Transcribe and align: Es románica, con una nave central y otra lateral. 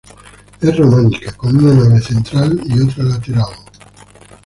Es 0.61 0.75
románica, 0.77 1.31
con 1.33 1.55
una 1.57 1.75
nave 1.75 2.01
central 2.01 2.59
y 2.65 2.81
otra 2.81 3.03
lateral. 3.03 3.45